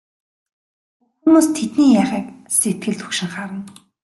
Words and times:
Бүх 0.99 1.11
хүмүүс 1.21 1.47
тэдний 1.57 1.89
яахыг 2.01 2.25
сэтгэл 2.59 2.95
түгшин 3.01 3.29
харна. 3.33 3.61